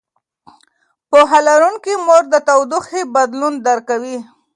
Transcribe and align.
پوهه 1.09 1.39
لرونکې 1.47 1.93
مور 2.05 2.23
د 2.29 2.35
تودوخې 2.47 3.01
بدلون 3.15 3.53
درک 3.65 3.83
کوي. 3.89 4.17